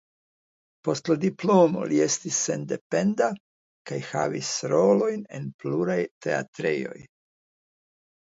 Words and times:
Post 0.87 1.09
la 1.09 1.15
diplomo 1.23 1.83
li 1.89 1.99
estis 2.05 2.39
sendependa 2.47 3.27
kaj 3.91 3.99
havis 4.13 4.49
rolojn 4.73 5.21
en 5.41 5.45
pluraj 5.65 5.99
teatrejoj. 6.27 6.97